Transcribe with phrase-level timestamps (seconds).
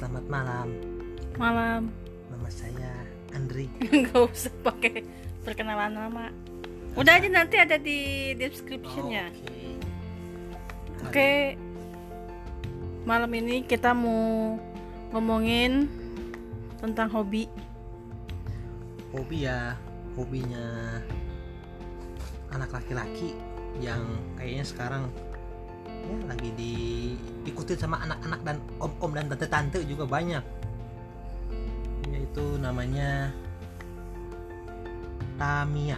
[0.00, 0.68] Selamat malam.
[1.36, 1.82] Malam.
[2.32, 2.92] Nama saya
[3.36, 3.68] Andri.
[3.92, 5.04] Nggak usah pakai
[5.44, 6.32] perkenalan nama.
[6.96, 9.28] Udah aja nanti ada di descriptionnya.
[9.28, 9.60] Oke.
[11.04, 11.32] Oke.
[13.04, 14.56] Malam ini kita mau
[15.12, 15.84] ngomongin
[16.80, 17.44] tentang hobi.
[19.12, 19.76] Hobi ya,
[20.16, 21.00] hobinya
[22.56, 23.36] anak laki-laki
[23.84, 24.00] yang
[24.40, 25.12] kayaknya sekarang
[26.10, 30.42] ya lagi diikuti sama anak-anak dan om-om dan tante-tante juga banyak.
[32.10, 33.30] Yaitu namanya
[35.38, 35.96] Tamiya.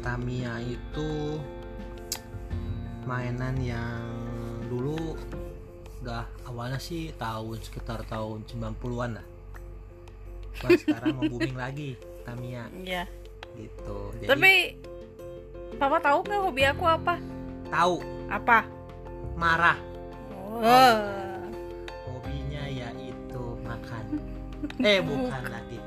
[0.00, 1.38] Tamiya itu
[3.06, 4.02] mainan yang
[4.66, 5.14] dulu
[6.02, 9.26] udah awalnya sih tahun sekitar tahun 90-an lah.
[10.56, 13.04] Cuma sekarang mau booming lagi Tamiya Ya.
[13.54, 14.10] gitu.
[14.18, 14.52] Jadi Tapi
[15.76, 17.35] Papa tahu nggak hobi aku apa?
[17.70, 18.66] Tahu Apa?
[19.36, 19.78] marah
[20.56, 20.96] Oh.
[22.08, 24.04] hobinya yaitu makan.
[24.80, 25.78] Eh bukan lagi.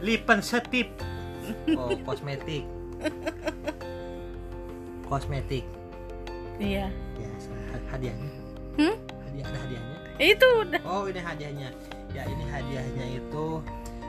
[0.00, 0.88] Lipen setip.
[1.76, 2.64] Oh, kosmetik.
[5.04, 5.64] Kosmetik.
[6.56, 6.88] Iya.
[7.20, 7.30] Ya,
[7.92, 8.30] hadiahnya.
[8.80, 8.94] Hmm?
[9.28, 9.96] Hadiah ada hadiahnya.
[10.16, 10.80] Itu udah.
[10.88, 11.70] Oh ini hadiahnya
[12.16, 13.62] Ya ini hadiahnya itu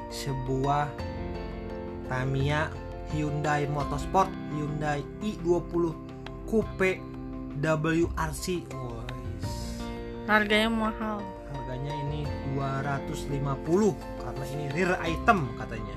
[0.09, 0.88] Sebuah
[2.08, 2.72] Tamiya
[3.14, 6.09] Hyundai Motorsport Hyundai i20
[6.50, 6.97] Coupe
[7.61, 9.47] WRC Wais.
[10.25, 11.22] Harganya mahal.
[11.53, 12.25] Harganya ini
[12.58, 15.95] 250 Karena ini rare item katanya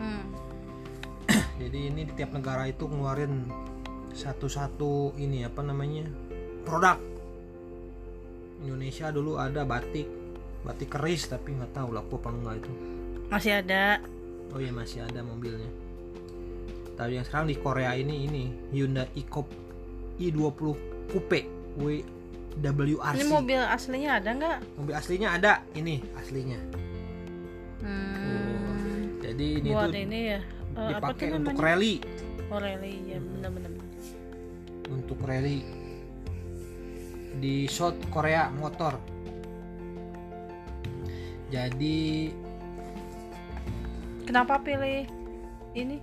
[0.00, 0.24] Hmm.
[1.60, 3.44] Jadi ini di tiap negara itu ngeluarin
[4.16, 6.08] Satu-satu ini apa namanya
[6.64, 6.96] Produk
[8.64, 10.08] Indonesia dulu ada batik
[10.64, 12.72] Batik keris tapi nggak tahu laku apa enggak itu
[13.28, 14.00] Masih ada.
[14.50, 15.70] Oh iya masih ada mobilnya.
[16.98, 19.69] Tapi yang sekarang di Korea ini ini Hyundai i-Coupe
[20.20, 20.76] i20
[21.10, 21.40] Coupe
[22.60, 23.16] WRC.
[23.16, 24.58] Ini mobil aslinya ada nggak?
[24.76, 26.60] Mobil aslinya ada ini aslinya.
[27.80, 29.16] Hmm.
[29.24, 30.40] Jadi ini Buat tuh ini ya.
[30.70, 31.94] Apa dipakai tuh untuk rally,
[32.50, 33.72] Oh rally ya bener-bener.
[34.90, 35.66] untuk rally
[37.40, 38.98] di South Korea motor.
[41.50, 42.30] Jadi
[44.26, 45.10] Kenapa pilih
[45.74, 45.98] ini?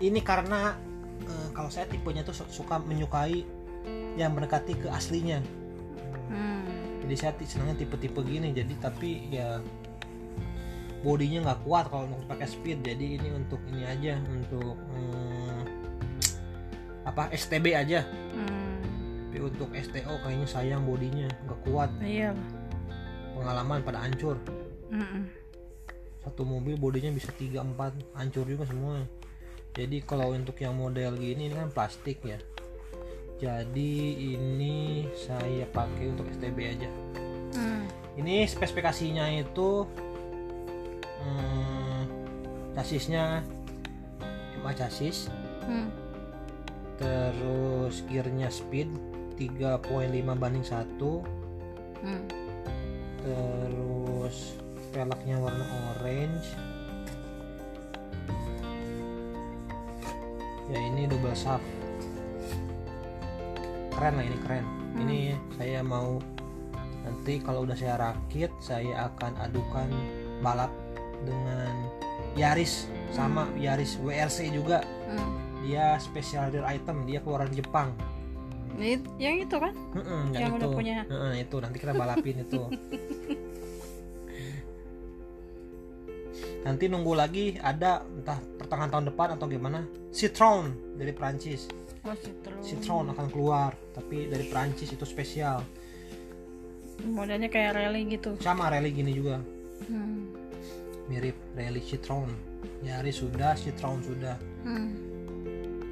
[0.00, 0.74] ini karena
[1.22, 3.44] eh, kalau saya tipenya tuh su- suka menyukai
[4.14, 5.40] yang mendekati ke aslinya.
[6.30, 6.62] Hmm.
[7.02, 9.58] jadi saya senangnya tipe-tipe gini jadi tapi ya
[11.00, 15.60] bodinya nggak kuat kalau untuk pakai speed jadi ini untuk ini aja untuk hmm,
[17.02, 18.78] apa STB aja Hmm.
[19.26, 22.30] tapi untuk STO kayaknya sayang bodinya nggak kuat Iya.
[23.34, 24.38] pengalaman pada hancur
[24.86, 25.26] Mm-mm.
[26.20, 27.74] satu mobil bodinya bisa 3-4
[28.12, 29.02] hancur juga semua
[29.70, 32.38] jadi kalau untuk yang model gini ini kan plastik ya
[33.40, 33.92] jadi
[34.36, 36.90] ini saya pakai untuk STB aja
[37.50, 37.82] Hmm.
[38.14, 39.82] ini spesifikasinya itu
[41.18, 42.00] hmm,
[42.78, 43.42] chassisnya
[44.62, 45.26] MA chassis
[45.66, 45.90] Hmm.
[46.94, 48.86] terus gearnya speed
[49.34, 49.82] 3.5
[50.38, 51.26] banding 1
[52.00, 52.22] Hmm.
[53.20, 54.54] terus
[54.90, 55.64] velgnya warna
[55.96, 56.39] orange
[60.70, 61.66] ya ini double shaft
[64.00, 64.64] keren lah ini keren.
[64.96, 65.18] Ini
[65.60, 66.16] saya mau
[67.04, 69.92] nanti kalau udah saya rakit saya akan adukan
[70.40, 70.72] balap
[71.28, 71.74] dengan
[72.32, 72.88] Yaris.
[73.12, 74.80] Sama Yaris WRC juga.
[75.10, 75.36] Hmm.
[75.60, 77.92] dia special rare item dia keluaran Jepang.
[79.20, 79.76] Yang itu kan?
[79.92, 81.04] Mm-mm, Yang udah punya.
[81.04, 82.64] Mm-mm, itu nanti kita balapin itu
[86.60, 91.68] nanti nunggu lagi ada entah pertengahan tahun depan atau gimana Citroen dari Prancis
[92.00, 92.60] Masih terus.
[92.62, 95.64] Citroen akan keluar tapi dari Prancis itu spesial
[97.00, 98.36] Modelnya kayak rally gitu.
[98.38, 99.40] sama rally gini juga
[99.80, 100.28] Hmm.
[101.08, 102.28] mirip rally Citroen
[102.80, 104.92] Yaris sudah Citroen sudah Hmm.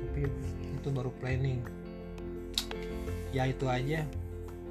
[0.04, 0.28] tapi
[0.76, 1.64] itu baru planning
[3.30, 4.04] ya itu aja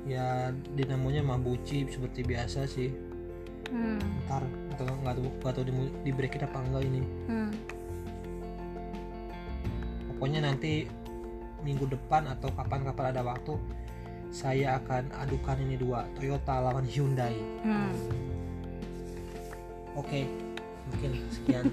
[0.06, 0.26] ya
[0.72, 2.94] dinamonya Mabuchi seperti biasa sih
[3.68, 4.00] Hmm.
[4.26, 4.44] ntar
[4.74, 5.74] atau nggak tahu nggak tahu di,
[6.08, 7.52] di breakin apa enggak ini Hmm.
[10.16, 10.88] pokoknya nanti
[11.62, 13.60] minggu depan atau kapan-kapan ada waktu
[14.28, 17.92] saya akan adukan ini dua Toyota lawan Hyundai Hmm.
[19.96, 20.22] oke
[20.88, 21.68] mungkin sekian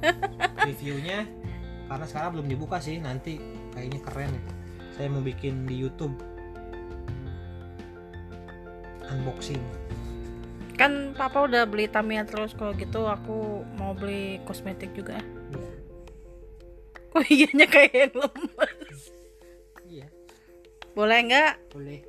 [0.66, 1.28] reviewnya
[1.86, 3.36] karena sekarang belum dibuka sih nanti
[3.76, 4.32] kayaknya keren
[4.96, 6.16] saya mau bikin di YouTube
[9.06, 9.60] unboxing
[10.76, 15.16] Kan papa udah beli Tamiya terus kalau gitu aku mau beli kosmetik juga.
[15.52, 15.72] Iya.
[17.16, 19.00] Kok ianya kayak yang lemes?
[19.86, 20.06] Iya,
[20.92, 21.52] Boleh nggak?
[21.72, 22.00] boleh.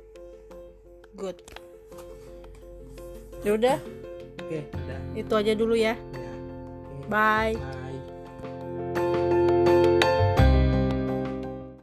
[1.16, 1.38] Good.
[3.46, 3.76] Ya udah,
[4.42, 5.94] oke udah itu aja dulu ya.
[5.94, 7.06] ya Oke.
[7.08, 7.54] Bye.
[7.56, 7.77] Bye.